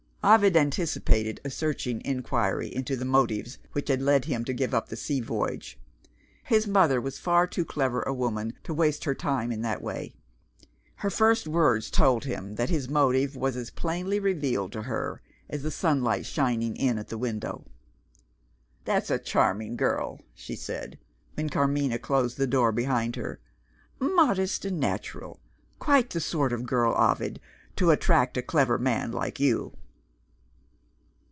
Ovid 0.23 0.55
anticipated 0.55 1.41
a 1.43 1.49
searching 1.49 1.99
inquiry 2.05 2.67
into 2.67 2.95
the 2.95 3.03
motives 3.05 3.57
which 3.71 3.89
had 3.89 4.03
led 4.03 4.25
him 4.25 4.45
to 4.45 4.53
give 4.53 4.71
up 4.71 4.89
the 4.89 4.95
sea 4.95 5.19
voyage. 5.19 5.79
His 6.43 6.67
mother 6.67 7.01
was 7.01 7.17
far 7.17 7.47
too 7.47 7.65
clever 7.65 8.03
a 8.03 8.13
woman 8.13 8.53
to 8.65 8.71
waste 8.71 9.05
her 9.05 9.15
time 9.15 9.51
in 9.51 9.63
that 9.63 9.81
way. 9.81 10.13
Her 10.97 11.09
first 11.09 11.47
words 11.47 11.89
told 11.89 12.23
him 12.25 12.53
that 12.53 12.69
his 12.69 12.87
motive 12.87 13.35
was 13.35 13.55
as 13.57 13.71
plainly 13.71 14.19
revealed 14.19 14.71
to 14.73 14.83
her 14.83 15.23
as 15.49 15.63
the 15.63 15.71
sunlight 15.71 16.27
shining 16.27 16.75
in 16.75 16.99
at 16.99 17.07
the 17.07 17.17
window. 17.17 17.65
"That's 18.85 19.09
a 19.09 19.17
charming 19.17 19.75
girl," 19.75 20.19
she 20.35 20.55
said, 20.55 20.99
when 21.33 21.49
Carmina 21.49 21.97
closed 21.97 22.37
the 22.37 22.45
door 22.45 22.71
behind 22.71 23.15
her. 23.15 23.39
"Modest 23.97 24.65
and 24.65 24.79
natural 24.79 25.39
quite 25.79 26.11
the 26.11 26.19
sort 26.21 26.53
of 26.53 26.67
girl, 26.67 26.93
Ovid, 26.95 27.39
to 27.75 27.89
attract 27.89 28.37
a 28.37 28.43
clever 28.43 28.77
man 28.77 29.11
like 29.11 29.39
you." 29.39 29.73